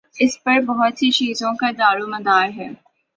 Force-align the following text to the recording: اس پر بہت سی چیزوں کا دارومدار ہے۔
اس 0.19 0.43
پر 0.43 0.59
بہت 0.67 0.93
سی 0.97 1.09
چیزوں 1.11 1.53
کا 1.55 1.69
دارومدار 1.77 2.49
ہے۔ 2.57 2.69